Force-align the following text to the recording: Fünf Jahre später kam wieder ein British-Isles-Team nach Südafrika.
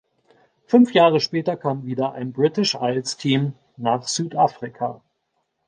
Fünf 0.65 0.95
Jahre 0.95 1.19
später 1.19 1.55
kam 1.55 1.85
wieder 1.85 2.13
ein 2.13 2.33
British-Isles-Team 2.33 3.53
nach 3.77 4.01
Südafrika. 4.01 5.03